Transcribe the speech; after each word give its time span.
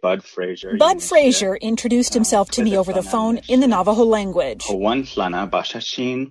Bud 0.00 0.24
Frazier. 0.24 0.76
Bud 0.76 1.02
Frazier 1.02 1.56
introduced 1.56 2.14
himself 2.14 2.50
to 2.52 2.62
me 2.62 2.76
over 2.76 2.92
the 2.92 3.02
phone 3.02 3.38
in 3.48 3.60
the 3.60 3.66
Navajo 3.66 4.04
language. 4.04 4.64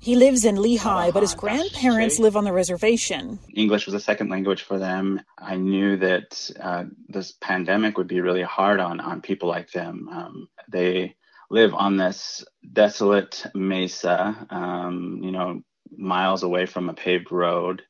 He 0.00 0.16
lives 0.16 0.44
in 0.44 0.56
Lehi, 0.56 1.12
but 1.12 1.22
his 1.22 1.34
grandparents 1.34 2.18
live 2.18 2.36
on 2.36 2.44
the 2.44 2.52
reservation. 2.52 3.38
English 3.54 3.86
was 3.86 3.94
a 3.94 4.00
second 4.00 4.28
language 4.28 4.62
for 4.62 4.78
them. 4.78 5.20
I 5.38 5.56
knew 5.56 5.96
that 5.98 6.50
uh, 6.60 6.84
this 7.08 7.32
pandemic 7.40 7.96
would 7.98 8.08
be 8.08 8.20
really 8.20 8.42
hard 8.42 8.80
on, 8.80 9.00
on 9.00 9.20
people 9.20 9.48
like 9.48 9.70
them. 9.72 10.08
Um, 10.10 10.48
they 10.68 11.16
live 11.50 11.74
on 11.74 11.96
this 11.96 12.44
desolate 12.72 13.46
mesa, 13.54 14.46
um, 14.50 15.20
you 15.22 15.30
know, 15.30 15.62
miles 15.96 16.42
away 16.42 16.66
from 16.66 16.88
a 16.88 16.94
paved 16.94 17.32
road 17.32 17.82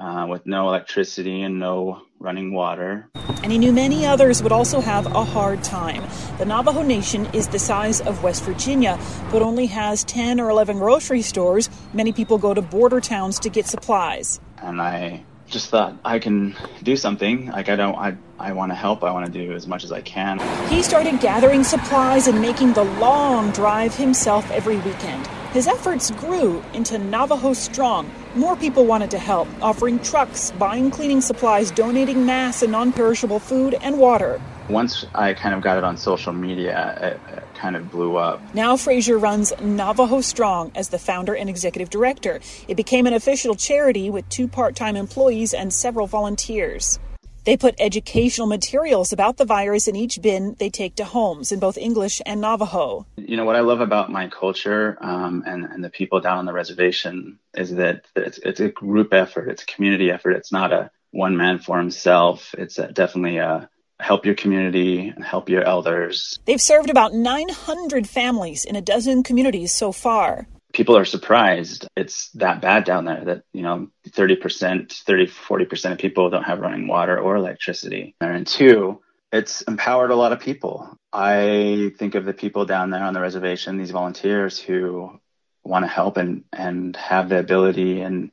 uh, 0.00 0.26
with 0.28 0.46
no 0.46 0.68
electricity 0.68 1.42
and 1.42 1.58
no 1.58 2.02
running 2.18 2.52
water. 2.52 3.08
And 3.42 3.52
he 3.52 3.58
knew 3.58 3.72
many 3.72 4.06
others 4.06 4.42
would 4.42 4.52
also 4.52 4.80
have 4.80 5.06
a 5.06 5.24
hard 5.24 5.62
time. 5.62 6.02
The 6.38 6.44
Navajo 6.44 6.82
Nation 6.82 7.26
is 7.32 7.48
the 7.48 7.58
size 7.58 8.00
of 8.00 8.22
West 8.22 8.42
Virginia, 8.44 8.98
but 9.30 9.42
only 9.42 9.66
has 9.66 10.04
10 10.04 10.40
or 10.40 10.50
11 10.50 10.78
grocery 10.78 11.22
stores. 11.22 11.68
Many 11.92 12.12
people 12.12 12.38
go 12.38 12.54
to 12.54 12.62
border 12.62 13.00
towns 13.00 13.38
to 13.40 13.50
get 13.50 13.66
supplies. 13.66 14.40
And 14.58 14.80
I 14.80 15.24
just 15.46 15.70
thought 15.70 15.96
I 16.04 16.18
can 16.18 16.56
do 16.82 16.96
something. 16.96 17.46
Like 17.46 17.68
I 17.68 17.76
don't, 17.76 17.94
I, 17.94 18.16
I 18.38 18.52
want 18.52 18.72
to 18.72 18.76
help. 18.76 19.04
I 19.04 19.12
want 19.12 19.26
to 19.26 19.32
do 19.32 19.52
as 19.52 19.66
much 19.66 19.84
as 19.84 19.92
I 19.92 20.00
can. 20.00 20.40
He 20.68 20.82
started 20.82 21.20
gathering 21.20 21.62
supplies 21.62 22.26
and 22.26 22.40
making 22.40 22.72
the 22.72 22.84
long 22.84 23.50
drive 23.52 23.94
himself 23.94 24.50
every 24.50 24.78
weekend. 24.78 25.28
His 25.56 25.66
efforts 25.66 26.10
grew 26.10 26.62
into 26.74 26.98
Navajo 26.98 27.54
Strong. 27.54 28.10
More 28.34 28.56
people 28.56 28.84
wanted 28.84 29.10
to 29.12 29.18
help, 29.18 29.48
offering 29.62 29.98
trucks, 30.00 30.50
buying 30.50 30.90
cleaning 30.90 31.22
supplies, 31.22 31.70
donating 31.70 32.26
mass 32.26 32.62
and 32.62 32.70
non 32.70 32.92
perishable 32.92 33.38
food 33.38 33.74
and 33.80 33.98
water. 33.98 34.38
Once 34.68 35.06
I 35.14 35.32
kind 35.32 35.54
of 35.54 35.62
got 35.62 35.78
it 35.78 35.84
on 35.84 35.96
social 35.96 36.34
media, 36.34 36.98
it, 37.00 37.36
it 37.38 37.44
kind 37.54 37.74
of 37.74 37.90
blew 37.90 38.16
up. 38.16 38.42
Now 38.54 38.76
Frazier 38.76 39.16
runs 39.16 39.54
Navajo 39.62 40.20
Strong 40.20 40.72
as 40.74 40.90
the 40.90 40.98
founder 40.98 41.34
and 41.34 41.48
executive 41.48 41.88
director. 41.88 42.38
It 42.68 42.76
became 42.76 43.06
an 43.06 43.14
official 43.14 43.54
charity 43.54 44.10
with 44.10 44.28
two 44.28 44.48
part 44.48 44.76
time 44.76 44.94
employees 44.94 45.54
and 45.54 45.72
several 45.72 46.06
volunteers. 46.06 46.98
They 47.46 47.56
put 47.56 47.76
educational 47.78 48.48
materials 48.48 49.12
about 49.12 49.36
the 49.36 49.44
virus 49.44 49.86
in 49.86 49.94
each 49.94 50.20
bin 50.20 50.56
they 50.58 50.68
take 50.68 50.96
to 50.96 51.04
homes 51.04 51.52
in 51.52 51.60
both 51.60 51.78
English 51.78 52.20
and 52.26 52.40
Navajo. 52.40 53.06
You 53.16 53.36
know, 53.36 53.44
what 53.44 53.54
I 53.54 53.60
love 53.60 53.80
about 53.80 54.10
my 54.10 54.26
culture 54.26 54.98
um, 55.00 55.44
and, 55.46 55.64
and 55.64 55.82
the 55.82 55.88
people 55.88 56.18
down 56.18 56.38
on 56.38 56.46
the 56.46 56.52
reservation 56.52 57.38
is 57.54 57.76
that 57.76 58.04
it's, 58.16 58.38
it's 58.38 58.58
a 58.58 58.68
group 58.68 59.14
effort, 59.14 59.48
it's 59.48 59.62
a 59.62 59.66
community 59.66 60.10
effort. 60.10 60.32
It's 60.32 60.50
not 60.50 60.72
a 60.72 60.90
one 61.12 61.36
man 61.36 61.60
for 61.60 61.78
himself. 61.78 62.52
It's 62.58 62.78
a, 62.78 62.90
definitely 62.90 63.36
a 63.36 63.70
help 64.00 64.26
your 64.26 64.34
community 64.34 65.08
and 65.08 65.24
help 65.24 65.48
your 65.48 65.62
elders. 65.62 66.40
They've 66.46 66.60
served 66.60 66.90
about 66.90 67.14
900 67.14 68.08
families 68.08 68.64
in 68.64 68.74
a 68.74 68.80
dozen 68.80 69.22
communities 69.22 69.72
so 69.72 69.92
far 69.92 70.48
people 70.76 70.98
are 70.98 71.06
surprised 71.06 71.88
it's 71.96 72.28
that 72.32 72.60
bad 72.60 72.84
down 72.84 73.06
there 73.06 73.24
that, 73.24 73.42
you 73.54 73.62
know, 73.62 73.88
30%, 74.10 74.92
30, 74.92 75.26
40% 75.26 75.92
of 75.92 75.98
people 75.98 76.28
don't 76.28 76.42
have 76.42 76.60
running 76.60 76.86
water 76.86 77.18
or 77.18 77.34
electricity. 77.36 78.14
And 78.20 78.46
two, 78.46 79.00
it's 79.32 79.62
empowered 79.62 80.10
a 80.10 80.16
lot 80.16 80.32
of 80.32 80.40
people. 80.40 80.98
I 81.14 81.92
think 81.98 82.14
of 82.14 82.26
the 82.26 82.34
people 82.34 82.66
down 82.66 82.90
there 82.90 83.02
on 83.02 83.14
the 83.14 83.22
reservation, 83.22 83.78
these 83.78 83.90
volunteers 83.90 84.58
who 84.58 85.18
want 85.64 85.84
to 85.84 85.88
help 85.88 86.18
and, 86.18 86.44
and 86.52 86.94
have 86.96 87.30
the 87.30 87.38
ability 87.38 88.02
and 88.02 88.30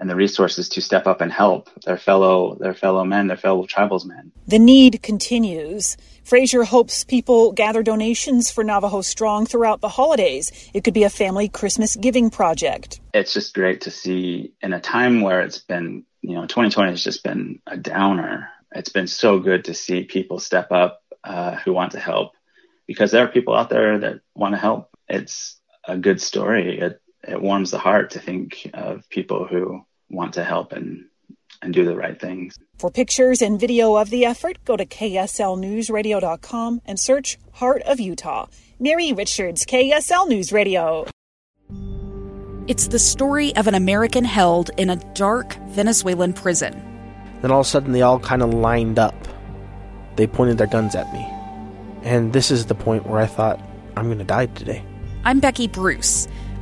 and 0.00 0.08
the 0.08 0.16
resources 0.16 0.68
to 0.70 0.80
step 0.80 1.06
up 1.06 1.20
and 1.20 1.30
help 1.30 1.68
their 1.84 1.98
fellow 1.98 2.56
their 2.56 2.74
fellow 2.74 3.04
men, 3.04 3.28
their 3.28 3.36
fellow 3.36 3.66
tribesmen. 3.66 4.32
The 4.48 4.58
need 4.58 5.02
continues. 5.02 5.96
Frazier 6.24 6.64
hopes 6.64 7.04
people 7.04 7.52
gather 7.52 7.82
donations 7.82 8.50
for 8.50 8.64
Navajo 8.64 9.02
Strong 9.02 9.46
throughout 9.46 9.80
the 9.80 9.88
holidays. 9.88 10.70
It 10.72 10.84
could 10.84 10.94
be 10.94 11.04
a 11.04 11.10
family 11.10 11.48
Christmas 11.48 11.96
giving 11.96 12.30
project. 12.30 13.00
It's 13.12 13.34
just 13.34 13.54
great 13.54 13.82
to 13.82 13.90
see 13.90 14.52
in 14.62 14.72
a 14.72 14.80
time 14.80 15.20
where 15.20 15.42
it's 15.42 15.58
been, 15.58 16.04
you 16.22 16.34
know, 16.34 16.42
2020 16.42 16.90
has 16.90 17.04
just 17.04 17.22
been 17.22 17.60
a 17.66 17.76
downer. 17.76 18.48
It's 18.72 18.90
been 18.90 19.06
so 19.06 19.38
good 19.38 19.66
to 19.66 19.74
see 19.74 20.04
people 20.04 20.38
step 20.38 20.72
up 20.72 21.02
uh, 21.24 21.56
who 21.56 21.72
want 21.72 21.92
to 21.92 22.00
help 22.00 22.32
because 22.86 23.10
there 23.10 23.24
are 23.24 23.28
people 23.28 23.54
out 23.54 23.68
there 23.68 23.98
that 23.98 24.20
want 24.34 24.54
to 24.54 24.58
help. 24.58 24.88
It's 25.08 25.60
a 25.84 25.98
good 25.98 26.22
story. 26.22 26.78
It 26.78 27.02
it 27.22 27.42
warms 27.42 27.70
the 27.70 27.78
heart 27.78 28.12
to 28.12 28.18
think 28.18 28.70
of 28.72 29.08
people 29.10 29.46
who 29.46 29.84
want 30.10 30.34
to 30.34 30.44
help 30.44 30.72
and 30.72 31.04
and 31.62 31.74
do 31.74 31.84
the 31.84 31.94
right 31.94 32.18
things. 32.20 32.56
For 32.78 32.90
pictures 32.90 33.42
and 33.42 33.60
video 33.60 33.96
of 33.96 34.08
the 34.10 34.24
effort, 34.24 34.64
go 34.64 34.76
to 34.76 34.86
kslnewsradio.com 34.86 36.80
and 36.86 36.98
search 36.98 37.38
Heart 37.52 37.82
of 37.82 38.00
Utah. 38.00 38.46
Mary 38.78 39.12
Richards, 39.12 39.66
KSL 39.66 40.26
News 40.28 40.52
Radio. 40.52 41.06
It's 42.66 42.86
the 42.86 42.98
story 42.98 43.54
of 43.56 43.66
an 43.66 43.74
American 43.74 44.24
held 44.24 44.70
in 44.76 44.88
a 44.88 44.96
dark 45.14 45.54
Venezuelan 45.70 46.32
prison. 46.32 46.82
Then 47.42 47.50
all 47.50 47.60
of 47.60 47.66
a 47.66 47.68
sudden, 47.68 47.92
they 47.92 48.02
all 48.02 48.20
kind 48.20 48.42
of 48.42 48.54
lined 48.54 48.98
up. 48.98 49.14
They 50.16 50.26
pointed 50.26 50.56
their 50.56 50.66
guns 50.66 50.94
at 50.94 51.12
me. 51.12 51.26
And 52.02 52.32
this 52.32 52.50
is 52.50 52.66
the 52.66 52.74
point 52.74 53.06
where 53.06 53.20
I 53.20 53.26
thought, 53.26 53.60
I'm 53.96 54.06
going 54.06 54.18
to 54.18 54.24
die 54.24 54.46
today. 54.46 54.82
I'm 55.24 55.40
Becky 55.40 55.68
Bruce. 55.68 56.28